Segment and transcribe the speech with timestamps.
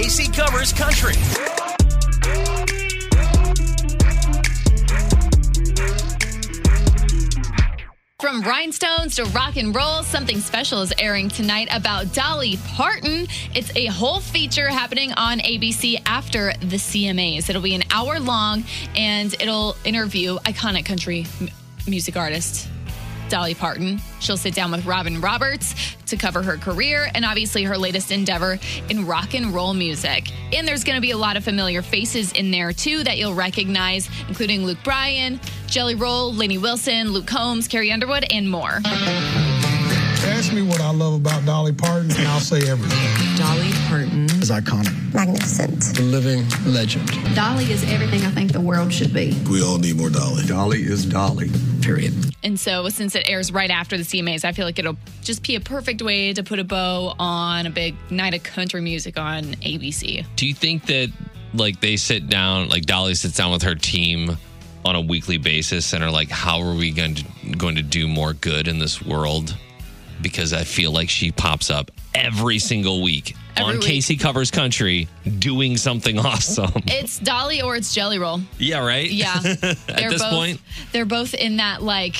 [0.00, 1.12] Casey Covers Country.
[8.18, 13.26] From rhinestones to rock and roll, something special is airing tonight about Dolly Parton.
[13.54, 17.50] It's a whole feature happening on ABC after the CMAs.
[17.50, 18.64] It'll be an hour long
[18.96, 21.50] and it'll interview iconic country m-
[21.86, 22.68] music artist
[23.30, 24.00] Dolly Parton.
[24.18, 28.58] She'll sit down with Robin Roberts to cover her career and obviously her latest endeavor
[28.90, 30.30] in rock and roll music.
[30.52, 33.34] And there's going to be a lot of familiar faces in there too that you'll
[33.34, 38.80] recognize, including Luke Bryan, Jelly Roll, Lainey Wilson, Luke Combs, Carrie Underwood, and more.
[40.22, 43.36] Ask me what I love about Dolly Parton, and I'll say everything.
[43.38, 44.24] Dolly Parton.
[44.40, 45.14] is iconic.
[45.14, 45.94] magnificent.
[45.94, 47.08] the living legend.
[47.34, 49.34] Dolly is everything I think the world should be.
[49.50, 50.44] We all need more Dolly.
[50.46, 51.50] Dolly is Dolly.
[51.80, 52.12] Period.
[52.42, 55.54] And so, since it airs right after the CMAs, I feel like it'll just be
[55.56, 59.44] a perfect way to put a bow on a big night of country music on
[59.56, 60.26] ABC.
[60.36, 61.10] Do you think that
[61.54, 64.36] like they sit down, like Dolly sits down with her team
[64.84, 67.24] on a weekly basis and are like, how are we going to
[67.56, 69.56] going to do more good in this world?
[70.22, 73.88] Because I feel like she pops up every single week Every on week.
[73.88, 76.72] Casey Covers Country doing something awesome.
[76.86, 78.40] It's Dolly or it's Jelly Roll.
[78.58, 79.10] yeah, right?
[79.10, 79.34] Yeah.
[79.44, 80.60] At this both, point,
[80.92, 82.16] they're both in that like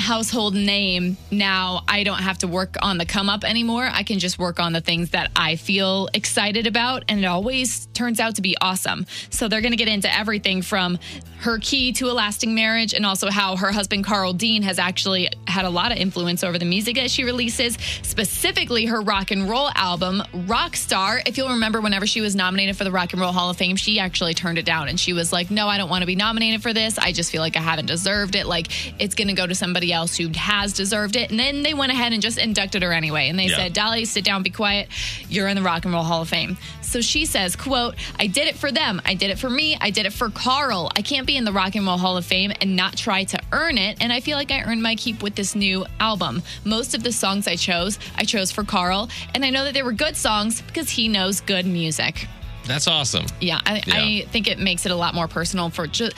[0.00, 1.16] household name.
[1.30, 3.88] Now I don't have to work on the come up anymore.
[3.90, 7.04] I can just work on the things that I feel excited about.
[7.08, 9.06] And it always turns out to be awesome.
[9.30, 10.98] So they're going to get into everything from
[11.40, 15.28] her key to a lasting marriage and also how her husband, Carl Dean, has actually
[15.46, 19.48] had a lot of influence over the music that she releases, specifically her rock and
[19.48, 21.22] roll album, Rockstar.
[21.26, 23.76] If you'll remember, whenever she was nominated for the Rock and Roll Hall of Fame,
[23.76, 26.16] she actually turned it down and she was like, No, I don't want to be
[26.16, 26.98] nominated for this.
[26.98, 28.46] I just feel like I haven't deserved it.
[28.46, 28.68] Like,
[29.00, 31.30] it's going to go to somebody else who has deserved it.
[31.30, 33.28] And then they went ahead and just inducted her anyway.
[33.28, 33.56] And they Yeah.
[33.56, 34.88] said, Dolly, sit down, be quiet.
[35.28, 36.56] You're in the Rock and Roll Hall of Fame.
[36.82, 39.00] So she says, quote, I did it for them.
[39.04, 39.76] I did it for me.
[39.80, 40.90] I did it for Carl.
[40.96, 43.38] I can't be in the Rock and Roll Hall of Fame and not try to
[43.52, 43.98] earn it.
[44.00, 46.42] And I feel like I earned my keep with this new album.
[46.64, 49.08] Most of the songs I chose, I chose for Carl.
[49.34, 52.26] And I know that they were good songs because he knows good music.
[52.66, 53.26] that's awesome.
[53.40, 53.94] Yeah, I, Yeah.
[53.96, 56.12] I think it makes it a lot more personal for just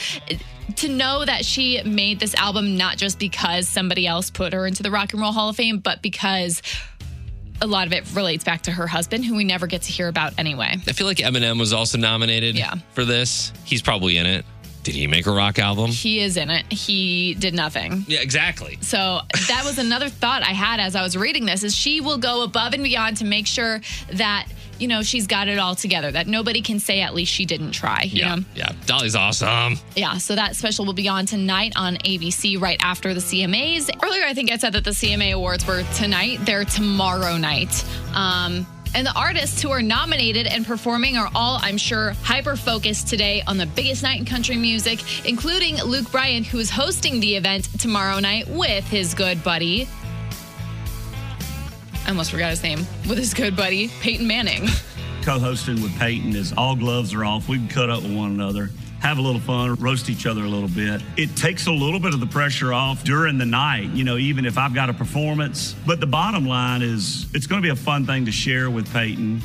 [0.76, 4.82] to know that she made this album not just because somebody else put her into
[4.82, 6.62] the Rock and Roll Hall of Fame, but because
[7.60, 10.08] a lot of it relates back to her husband, who we never get to hear
[10.08, 10.74] about anyway.
[10.86, 12.74] I feel like Eminem was also nominated Yeah.
[12.94, 13.52] for this.
[13.64, 14.44] He's probably in it.
[14.82, 15.92] Did he make a rock album?
[15.92, 16.70] He is in it.
[16.72, 18.04] He did nothing.
[18.08, 18.78] Yeah, exactly.
[18.80, 22.18] So that was another thought I had as I was reading this is she will
[22.18, 23.80] go above and beyond to make sure
[24.14, 24.48] that
[24.82, 27.70] you know she's got it all together that nobody can say at least she didn't
[27.70, 28.72] try you Yeah, know yeah.
[28.86, 29.76] Dolly's awesome.
[29.96, 34.24] yeah so that special will be on tonight on abc right after the cmas earlier
[34.24, 37.84] i think i said that the cma awards were tonight they're tomorrow night
[38.14, 43.08] um and the artists who are nominated and performing are all, I'm sure, hyper focused
[43.08, 47.34] today on the biggest night in country music, including Luke Bryan, who is hosting the
[47.36, 49.88] event tomorrow night with his good buddy.
[52.12, 52.80] Almost forgot his name.
[53.08, 54.68] With his good buddy, Peyton Manning.
[55.22, 57.48] co-hosting with Peyton is all gloves are off.
[57.48, 58.68] We can cut up with one another,
[59.00, 61.00] have a little fun, roast each other a little bit.
[61.16, 64.44] It takes a little bit of the pressure off during the night, you know, even
[64.44, 65.74] if I've got a performance.
[65.86, 68.92] But the bottom line is it's going to be a fun thing to share with
[68.92, 69.40] Peyton.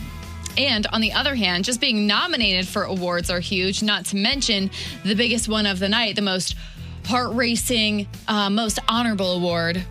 [0.58, 4.72] And on the other hand, just being nominated for awards are huge, not to mention
[5.06, 6.58] the biggest one of the night, the most
[7.06, 9.86] heart racing, uh, most honorable award,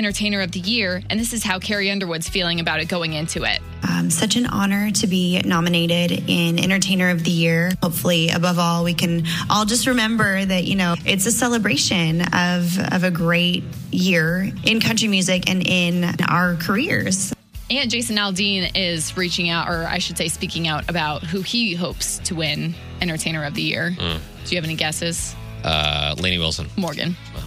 [0.00, 1.02] Entertainer of the Year.
[1.10, 3.60] And this is how Carrie Underwood's feeling about it going into it.
[3.86, 7.72] Um, such an honor to be nominated in Entertainer of the Year.
[7.82, 12.78] Hopefully, above all, we can all just remember that, you know, it's a celebration of,
[12.94, 17.34] of a great year in country music and in our careers.
[17.70, 21.74] And Jason Aldean is reaching out, or I should say, speaking out about who he
[21.74, 23.90] hopes to win Entertainer of the Year.
[23.90, 24.06] Do
[24.46, 25.36] you have any guesses?
[25.62, 26.70] Uh, Lainey Wilson.
[26.78, 27.16] Morgan.
[27.36, 27.42] Up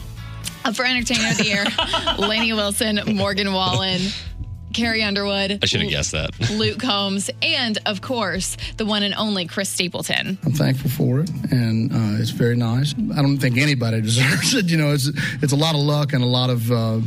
[0.71, 1.65] for Entertainer of the Year,
[2.27, 4.01] Lainey Wilson, Morgan Wallen,
[4.73, 5.59] Carrie Underwood.
[5.61, 6.31] I should have guessed that.
[6.51, 10.37] Luke Combs, and of course, the one and only Chris Stapleton.
[10.43, 12.93] I'm thankful for it, and uh, it's very nice.
[13.15, 14.65] I don't think anybody deserves it.
[14.71, 15.09] You know, it's
[15.43, 17.01] it's a lot of luck and a lot of uh, uh,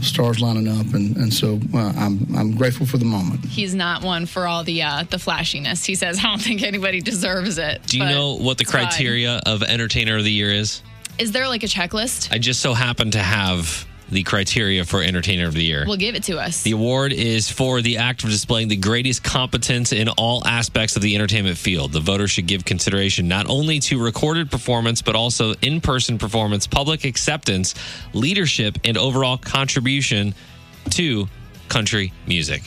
[0.00, 3.44] stars lining up, and and so uh, I'm I'm grateful for the moment.
[3.46, 5.84] He's not one for all the uh, the flashiness.
[5.84, 8.86] He says, "I don't think anybody deserves it." Do you know what the it's fine.
[8.86, 10.82] criteria of Entertainer of the Year is?
[11.18, 12.32] Is there like a checklist?
[12.32, 15.84] I just so happen to have the criteria for Entertainer of the Year.
[15.86, 16.62] Well, give it to us.
[16.62, 21.02] The award is for the act of displaying the greatest competence in all aspects of
[21.02, 21.92] the entertainment field.
[21.92, 26.66] The voters should give consideration not only to recorded performance, but also in person performance,
[26.66, 27.74] public acceptance,
[28.12, 30.34] leadership, and overall contribution
[30.90, 31.26] to
[31.68, 32.62] country music.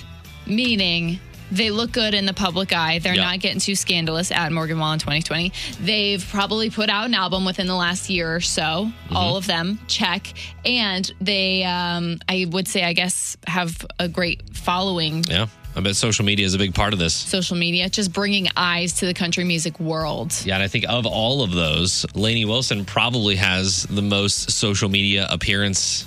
[0.47, 1.19] Meaning,
[1.51, 2.99] They look good in the public eye.
[2.99, 3.23] They're Yeah.
[3.25, 5.51] not getting too scandalous at Morgan Wallen 2020.
[5.81, 8.61] They've probably put out an album within the last year or so.
[9.05, 9.15] Mm-hmm.
[9.15, 10.33] All of them, check.
[10.65, 15.23] And they, um, I would say, I guess, have a great following.
[15.29, 15.47] Yeah.
[15.77, 17.13] I bet social media is a big part of this.
[17.13, 20.33] Social media, just bringing eyes to the country music world.
[20.45, 24.87] Yeah, and I think of all of those, Lainey Wilson probably has the most social
[24.87, 26.05] media appearance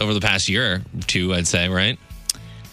[0.00, 1.98] over the past year or two, I'd say, right?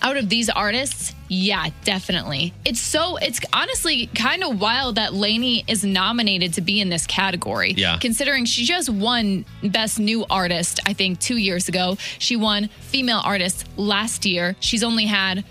[0.02, 2.54] out of these artists, yeah, definitely.
[2.66, 7.06] It's so it's honestly kind of wild that Lainey is nominated to be in this
[7.06, 7.74] category.
[7.78, 7.98] Yeah.
[7.98, 11.98] Considering she just won Best New Artist, I think two years ago.
[12.18, 14.56] She won Female Artist last year.
[14.60, 15.46] She's only had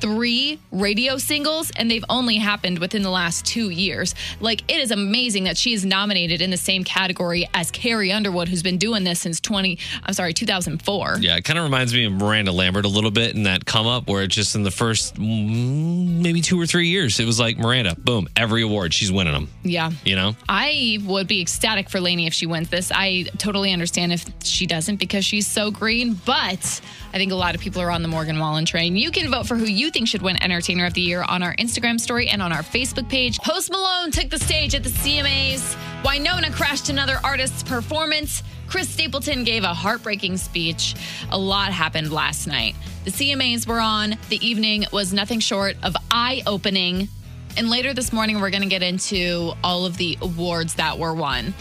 [0.00, 4.14] three radio singles and they've only happened within the last two years.
[4.40, 8.48] Like it is amazing that she is nominated in the same category as Carrie Underwood,
[8.48, 11.18] who's been doing this since 20, I'm sorry, 2004.
[11.20, 13.86] Yeah, it kind of reminds me of Miranda Lambert a little bit in that come
[13.86, 17.38] up where it's just in the first mm, maybe two or three years, it was
[17.40, 19.90] like Miranda, boom, every award, she's winning them, Yeah.
[20.04, 20.34] you know?
[20.48, 22.90] I would be ecstatic for Lainey if she wins this.
[22.94, 26.80] I totally understand if she doesn't because she's so green, but
[27.12, 28.96] I think a lot of people are on the Morgan Wallen train.
[28.96, 31.54] You can vote for who you think should win Entertainer of the Year on our
[31.56, 33.38] Instagram story and on our Facebook page.
[33.38, 35.76] Post Malone took the stage at the CMAs.
[36.02, 38.42] Wynonna crashed another artist's performance.
[38.68, 40.94] Chris Stapleton gave a heartbreaking speech.
[41.30, 42.74] A lot happened last night.
[43.04, 44.16] The CMAs were on.
[44.28, 47.08] The evening was nothing short of eye opening.
[47.56, 51.14] And later this morning, we're going to get into all of the awards that were
[51.14, 51.54] won.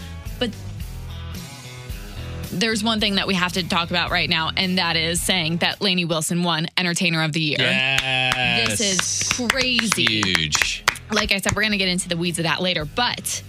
[2.58, 5.58] There's one thing that we have to talk about right now, and that is saying
[5.58, 7.58] that Lainey Wilson won Entertainer of the Year.
[7.60, 8.80] Yes.
[8.80, 10.24] This is crazy.
[10.24, 10.84] huge.
[11.12, 13.44] Like I said, we're going to get into the weeds of that later, but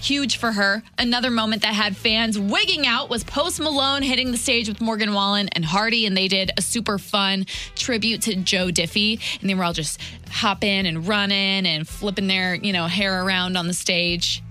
[0.00, 0.82] huge for her.
[0.98, 5.12] Another moment that had fans wigging out was Post Malone hitting the stage with Morgan
[5.12, 7.46] Wallen and Hardy, and they did a super fun
[7.76, 10.00] tribute to Joe Diffie, and they were all just
[10.30, 14.42] hopping and running and flipping their, you know, hair around on the stage.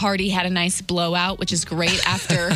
[0.00, 2.50] Hardy had a nice blowout, which is great after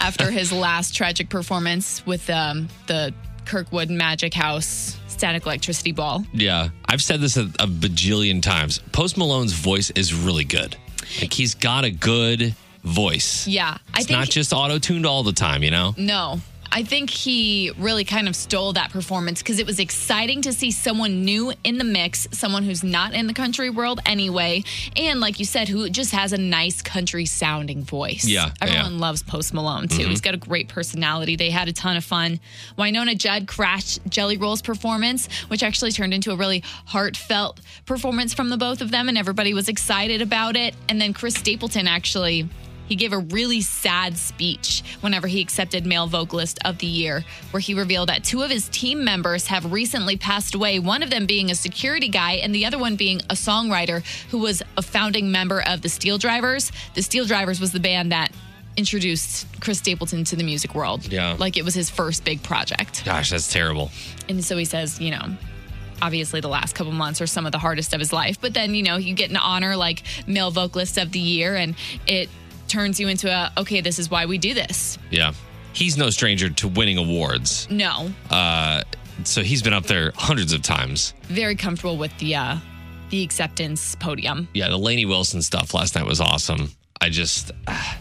[0.00, 3.14] after his last tragic performance with um, the
[3.44, 6.24] Kirkwood Magic House static electricity ball.
[6.32, 8.80] Yeah, I've said this a, a bajillion times.
[8.90, 10.76] Post Malone's voice is really good.
[11.20, 13.46] Like he's got a good voice.
[13.46, 15.94] Yeah, I It's think not just auto tuned all the time, you know?
[15.96, 16.40] No.
[16.72, 20.70] I think he really kind of stole that performance because it was exciting to see
[20.70, 24.62] someone new in the mix, someone who's not in the country world anyway,
[24.96, 28.24] and like you said, who just has a nice country sounding voice.
[28.24, 28.90] Yeah, Everyone yeah.
[28.90, 28.98] Mm-hmm.
[28.98, 30.06] loves Post Malone too.
[30.06, 31.36] He's got a great personality.
[31.36, 32.38] They had a ton of fun.
[32.78, 38.48] Wynonna Judd crashed Jelly Roll's performance, which actually turned into a really heartfelt performance from
[38.48, 40.74] the both of them, and everybody was excited about it.
[40.88, 42.48] And then Chris Stapleton actually
[42.90, 47.60] he gave a really sad speech whenever he accepted Male Vocalist of the Year, where
[47.60, 51.24] he revealed that two of his team members have recently passed away, one of them
[51.24, 55.30] being a security guy and the other one being a songwriter who was a founding
[55.30, 56.72] member of the SteelDrivers.
[56.94, 58.32] The SteelDrivers was the band that
[58.76, 61.06] introduced Chris Stapleton to the music world.
[61.12, 61.36] Yeah.
[61.38, 63.04] Like it was his first big project.
[63.04, 63.92] Gosh, that's terrible.
[64.28, 65.36] And so he says, you know,
[66.02, 68.40] obviously the last couple months are some of the hardest of his life.
[68.40, 71.76] But then, you know, you get an honor like male vocalist of the year and
[72.08, 72.28] it
[72.70, 74.98] turns you into a, okay, this is why we do this.
[75.10, 75.32] Yeah.
[75.72, 77.68] He's no stranger to winning awards.
[77.70, 78.10] No.
[78.30, 78.82] Uh,
[79.24, 81.14] so he's been up there hundreds of times.
[81.24, 82.56] Very comfortable with the uh
[83.10, 84.48] the acceptance podium.
[84.54, 86.70] Yeah, the Lainey Wilson stuff last night was awesome.
[87.00, 87.98] I just, ah,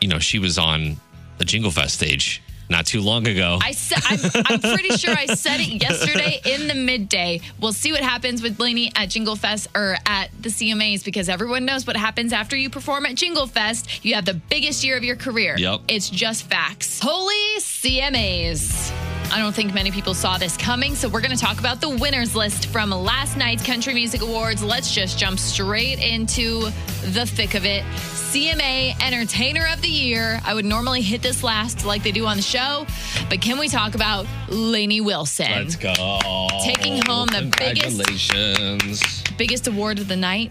[0.00, 0.96] you know, she was on
[1.36, 3.58] the Jingle Fest stage not too long ago.
[3.60, 7.40] I said, I'm, I'm pretty sure I said it yesterday in the midday.
[7.60, 11.64] We'll see what happens with Blaney at Jingle Fest or at the CMAs because everyone
[11.64, 14.04] knows what happens after you perform at Jingle Fest.
[14.04, 15.56] You have the biggest year of your career.
[15.58, 15.80] Yep.
[15.88, 17.00] It's just facts.
[17.02, 19.09] Holy CMAs.
[19.32, 21.88] I don't think many people saw this coming, so we're going to talk about the
[21.88, 24.62] winners list from last night's Country Music Awards.
[24.62, 26.62] Let's just jump straight into
[27.02, 27.84] the thick of it.
[28.32, 30.40] CMA Entertainer of the Year.
[30.44, 32.86] I would normally hit this last like they do on the show,
[33.28, 35.46] but can we talk about Lainey Wilson?
[35.50, 35.92] Let's go.
[36.64, 40.50] Taking home the biggest- biggest award of the night.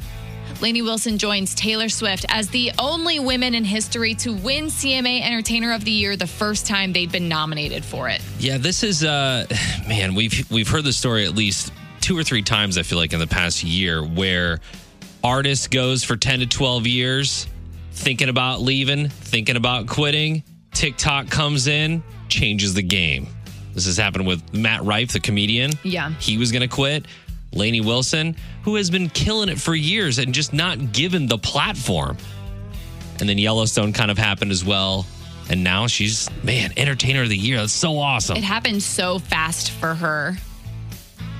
[0.62, 5.72] Lainey Wilson joins Taylor Swift as the only women in history to win CMA Entertainer
[5.72, 8.22] of the Year the first time they'd been nominated for it.
[8.40, 9.46] Yeah, this is uh
[9.88, 13.14] man, we've we've heard the story at least two or three times I feel like
[13.14, 14.60] in the past year where
[15.24, 17.48] artist goes for 10 to 12 years
[17.92, 23.28] thinking about leaving, thinking about quitting, TikTok comes in, changes the game.
[23.74, 25.72] This has happened with Matt Rife, the comedian.
[25.84, 26.12] Yeah.
[26.20, 27.06] He was going to quit.
[27.54, 32.18] Lainey Wilson, who has been killing it for years and just not given the platform.
[33.20, 35.06] And then Yellowstone kind of happened as well.
[35.50, 37.58] And now she's, man, entertainer of the year.
[37.58, 38.38] That's so awesome.
[38.38, 40.36] It happened so fast for her.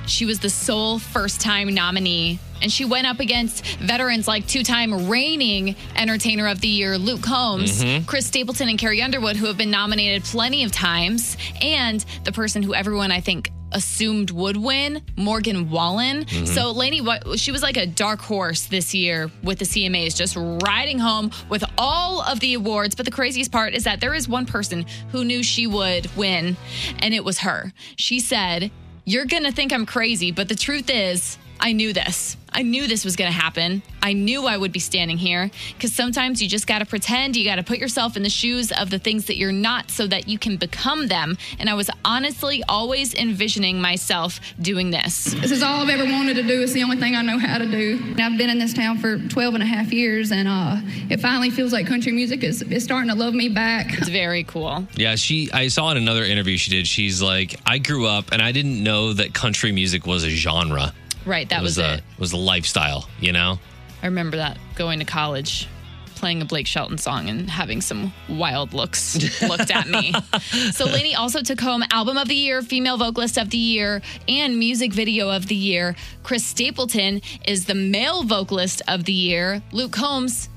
[0.06, 2.40] She was the sole first time nominee.
[2.62, 7.22] And she went up against veterans like two time reigning Entertainer of the Year Luke
[7.22, 8.04] Combs, mm-hmm.
[8.04, 12.62] Chris Stapleton, and Carrie Underwood, who have been nominated plenty of times, and the person
[12.62, 16.24] who everyone I think assumed would win, Morgan Wallen.
[16.24, 16.46] Mm-hmm.
[16.46, 17.00] So Lainey,
[17.36, 21.64] she was like a dark horse this year with the CMAs, just riding home with
[21.78, 22.94] all of the awards.
[22.94, 26.56] But the craziest part is that there is one person who knew she would win,
[27.00, 27.72] and it was her.
[27.96, 28.70] She said,
[29.04, 32.38] You're going to think I'm crazy, but the truth is, I knew this.
[32.52, 33.82] I knew this was going to happen.
[34.02, 37.36] I knew I would be standing here because sometimes you just got to pretend.
[37.36, 40.06] You got to put yourself in the shoes of the things that you're not so
[40.06, 41.36] that you can become them.
[41.58, 45.24] And I was honestly always envisioning myself doing this.
[45.34, 46.62] This is all I've ever wanted to do.
[46.62, 47.98] It's the only thing I know how to do.
[48.02, 51.20] And I've been in this town for 12 and a half years, and uh, it
[51.20, 53.98] finally feels like country music is, is starting to love me back.
[53.98, 54.86] It's very cool.
[54.96, 55.50] Yeah, she.
[55.52, 56.86] I saw in another interview she did.
[56.88, 60.92] She's like, I grew up and I didn't know that country music was a genre.
[61.30, 62.02] Right, that it was, a it.
[62.18, 63.08] was a lifestyle.
[63.20, 63.60] You know.
[64.02, 65.68] I remember that going to college,
[66.16, 70.12] playing a Blake Shelton song and having some wild looks looked at me.
[70.72, 74.58] So Lainey also took home Album of the Year, Female Vocalist of the Year, and
[74.58, 75.94] Music Video of the Year.
[76.22, 79.62] Chris Stapleton is the Male Vocalist of the Year.
[79.72, 80.48] Luke Combs,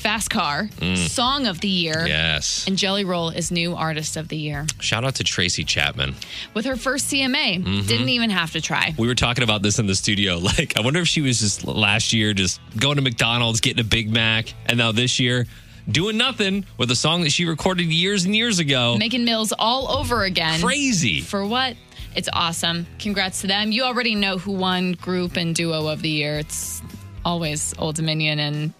[0.00, 0.96] Fast Car, mm.
[0.96, 2.06] Song of the Year.
[2.06, 2.66] Yes.
[2.66, 4.66] And Jelly Roll is New Artist of the Year.
[4.80, 6.14] Shout out to Tracy Chapman.
[6.54, 7.86] With her first CMA, mm-hmm.
[7.86, 8.94] didn't even have to try.
[8.98, 10.40] We were talking about this in the studio.
[10.50, 13.86] Like, I wonder if she was just last year just going to McDonald's, getting a
[13.86, 15.46] Big Mac, and now this year
[15.88, 18.96] doing nothing with a song that she recorded years and years ago.
[18.98, 20.60] Making Mills all over again.
[20.60, 21.20] Crazy.
[21.20, 21.76] For what?
[22.16, 22.86] It's awesome.
[22.98, 23.70] Congrats to them.
[23.70, 26.38] You already know who won group and duo of the year.
[26.38, 26.82] It's
[27.24, 28.72] always Old Dominion and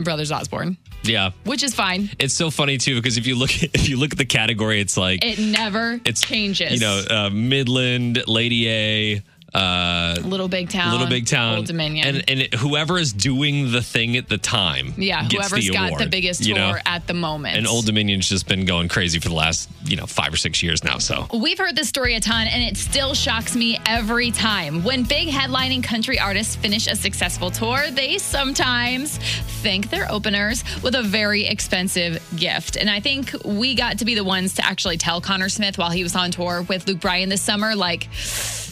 [0.00, 1.30] Brothers Osborne, Yeah.
[1.44, 2.10] which is fine.
[2.18, 4.96] It's so funny too because if you look if you look at the category, it's
[4.96, 6.72] like It never it's changes.
[6.72, 9.22] You know, uh, Midland, Lady A,
[9.54, 13.72] uh, Little Big Town, Little Big Town, Old Dominion, and and it, whoever is doing
[13.72, 17.06] the thing at the time, yeah, gets whoever's the got the biggest you tour at
[17.06, 17.56] the moment.
[17.56, 20.62] And Old Dominion's just been going crazy for the last you know five or six
[20.62, 20.98] years now.
[20.98, 24.84] So We've heard this story a ton, and it still shocks me every time.
[24.84, 29.18] When big headlining country artists finish a successful tour, they sometimes
[29.62, 32.76] thank their openers with a very expensive gift.
[32.76, 35.90] And I think we got to be the ones to actually tell Connor Smith while
[35.90, 38.08] he was on tour with Luke Bryan this summer, like,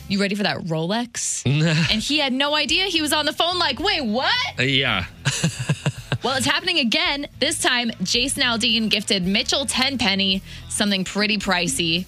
[0.08, 1.44] you ready for that Rolex?
[1.92, 2.84] and he had no idea.
[2.84, 4.34] He was on the phone, like, wait, what?
[4.58, 5.04] yeah,
[6.24, 7.28] Well, it's happening again.
[7.38, 12.06] This time, Jason Aldean gifted Mitchell Tenpenny something pretty pricey.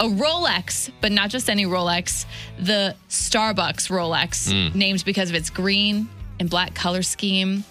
[0.00, 2.24] A Rolex, but not just any Rolex,
[2.58, 4.74] the Starbucks Rolex, mm.
[4.74, 7.64] named because of its green and black color scheme.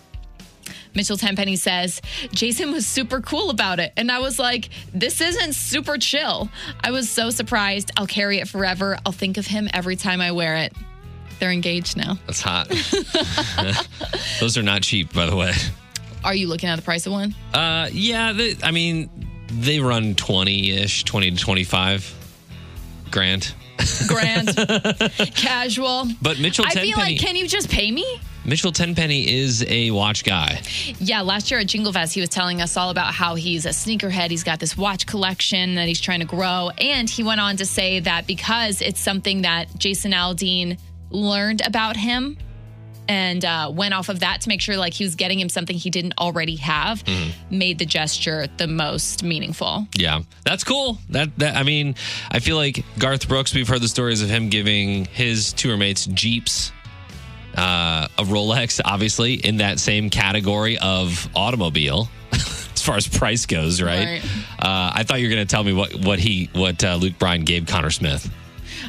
[0.96, 3.94] Mitchell Tenpenny says, Jason was super cool about it.
[3.96, 6.50] And I was like, this isn't super chill.
[6.82, 7.92] I was so surprised.
[7.98, 8.98] I'll carry it forever.
[9.06, 10.74] I'll think of him every time I wear it.
[11.40, 12.18] They're engaged now.
[12.26, 12.68] that's hot.
[14.40, 15.54] Those are not cheap, by the way.
[16.24, 17.34] Are you looking at the price of one?
[17.54, 19.10] Uh, yeah, they, I mean
[19.52, 22.14] they run twenty ish, twenty to twenty five
[23.10, 23.54] grand.
[24.08, 24.50] grand,
[25.36, 26.08] casual.
[26.22, 28.20] But Mitchell I feel like, can you just pay me?
[28.50, 30.60] Mitchell Tenpenny is a watch guy.
[30.98, 33.70] Yeah, last year at Jingle Fest, he was telling us all about how he's a
[33.70, 34.32] sneakerhead.
[34.32, 36.72] He's got this watch collection that he's trying to grow.
[36.80, 40.80] And he went on to say that because it's something that Jason Aldean
[41.12, 42.40] learned about him
[43.08, 45.76] and uh, went off of that to make sure like he was getting him something
[45.76, 47.04] he didn't already have,
[47.52, 49.88] made the gesture the most meaningful.
[49.96, 50.98] Yeah, that's cool.
[51.10, 51.96] That that I mean,
[52.32, 53.54] I feel like Garth Brooks.
[53.54, 56.72] We've heard the stories of him giving his tour mates Jeeps,
[57.60, 62.08] uh, a Rolex, obviously in that same category of automobile.
[62.32, 64.06] As far as price goes, right?
[64.22, 64.26] Right.
[64.58, 67.20] Uh, I thought you were going to tell me what what he what uh, Luke
[67.20, 68.32] Bryan gave Connor Smith.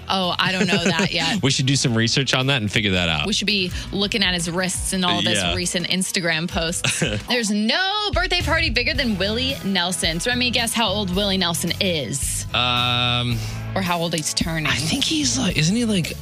[0.08, 1.42] Oh, I don't know that yet.
[1.42, 3.26] We should do some research on that and figure that out.
[3.26, 5.54] We should be looking at his wrists and all this Yeah.
[5.54, 7.00] recent Instagram posts.
[7.28, 10.20] There's no birthday party bigger than Willie Nelson.
[10.20, 13.36] So let me guess how old Willie Nelson is um,
[13.74, 14.66] or how old he's turning.
[14.66, 16.12] I think he's like, isn't he like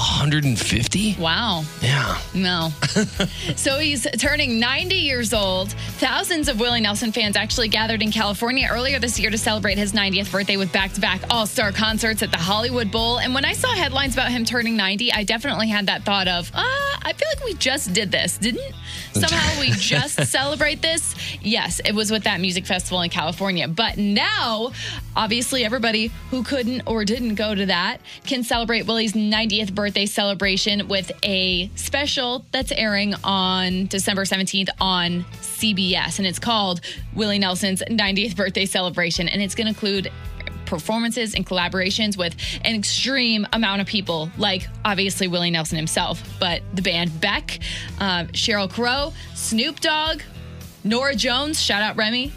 [0.00, 1.16] 150?
[1.18, 1.62] Wow.
[1.82, 2.18] Yeah.
[2.34, 2.70] No.
[3.56, 5.72] so he's turning 90 years old.
[5.98, 9.92] Thousands of Willie Nelson fans actually gathered in California earlier this year to celebrate his
[9.92, 13.18] 90th birthday with back to back all star concerts at the Hollywood Bowl.
[13.18, 16.50] And when I saw headlines about him turning 90, I definitely had that thought of,
[16.54, 18.72] ah, I feel like we just did this, didn't
[19.12, 21.14] somehow we just celebrate this?
[21.42, 23.68] Yes, it was with that music festival in California.
[23.68, 24.72] But now,
[25.14, 30.88] obviously, everybody who couldn't or didn't go to that can celebrate Willie's 90th birthday celebration
[30.88, 36.18] with a special that's airing on December 17th on CBS.
[36.18, 36.80] And it's called
[37.14, 39.28] Willie Nelson's 90th birthday celebration.
[39.28, 40.10] And it's going to include
[40.70, 46.62] performances and collaborations with an extreme amount of people, like obviously Willie Nelson himself, but
[46.74, 47.58] the band Beck,
[47.98, 50.22] uh, Sheryl Crow, Snoop Dogg,
[50.84, 52.32] Norah Jones, shout out Remy.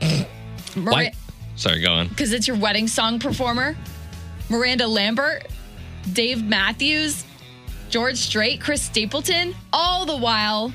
[0.74, 1.12] Why?
[1.56, 2.08] Sorry, go on.
[2.08, 3.76] Because it's your wedding song performer.
[4.50, 5.46] Miranda Lambert,
[6.12, 7.24] Dave Matthews,
[7.88, 9.54] George Strait, Chris Stapleton.
[9.72, 10.72] All the while,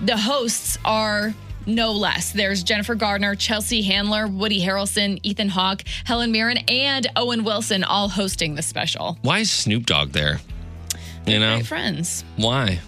[0.00, 1.34] the hosts are
[1.66, 2.32] no less.
[2.32, 8.08] There's Jennifer Gardner, Chelsea Handler, Woody Harrelson, Ethan Hawke, Helen Mirren, and Owen Wilson all
[8.08, 9.18] hosting the special.
[9.22, 10.40] Why is Snoop Dogg there?
[11.26, 12.22] You know friends.
[12.36, 12.80] why?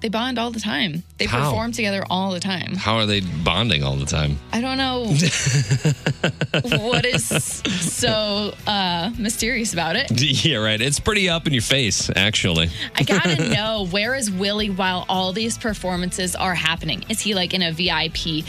[0.00, 1.02] They bond all the time.
[1.18, 1.50] They How?
[1.50, 2.76] perform together all the time.
[2.76, 4.38] How are they bonding all the time?
[4.52, 5.06] I don't know
[6.86, 10.10] what is so uh, mysterious about it.
[10.44, 10.80] Yeah, right.
[10.80, 12.70] It's pretty up in your face, actually.
[12.94, 17.04] I gotta know where is Willie while all these performances are happening?
[17.08, 18.44] Is he like in a VIP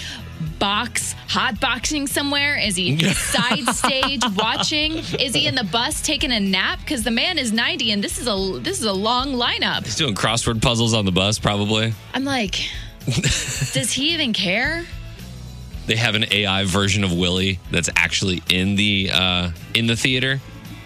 [0.59, 2.57] box, hot boxing somewhere?
[2.57, 4.97] Is he side stage watching?
[5.19, 6.79] Is he in the bus taking a nap?
[6.79, 9.85] Because the man is 90 and this is a this is a long lineup.
[9.85, 11.93] He's doing crossword puzzles on the bus, probably.
[12.13, 12.69] I'm like,
[13.05, 14.85] does he even care?
[15.87, 20.39] They have an AI version of Willie that's actually in the uh, in the theater.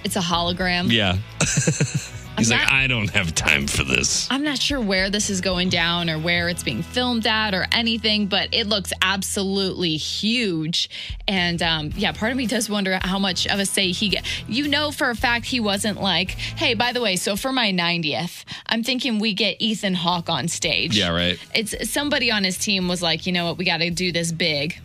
[0.04, 0.92] It's a hologram.
[0.92, 1.18] Yeah.
[2.38, 4.28] He's I'm like, not- I don't have time for this.
[4.32, 7.68] I'm not sure where this is going down or where it's being filmed at or
[7.72, 10.90] anything, but it looks absolutely huge.
[11.28, 14.26] And um, yeah, part of me does wonder how much of a say he get.
[14.48, 17.72] You know, for a fact, he wasn't like, hey, by the way, so for my
[17.72, 20.98] 90th, I'm thinking we get Ethan Hawke on stage.
[20.98, 21.38] Yeah, right.
[21.54, 24.32] It's somebody on his team was like, you know what, we got to do this
[24.32, 24.80] big.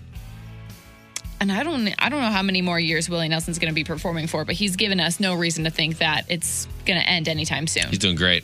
[1.40, 3.84] And I don't, I don't know how many more years Willie Nelson's going to be
[3.84, 7.28] performing for, but he's given us no reason to think that it's going to end
[7.28, 8.42] anytime soon He's doing great.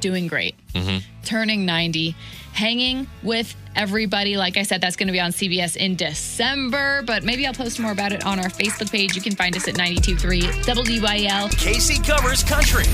[0.00, 0.98] doing great, mm-hmm.
[1.24, 2.16] turning 90,
[2.52, 4.36] hanging with everybody.
[4.36, 7.78] Like I said, that's going to be on CBS in December, but maybe I'll post
[7.78, 9.14] more about it on our Facebook page.
[9.14, 11.48] You can find us at 923 WIL.
[11.50, 12.84] Casey covers country.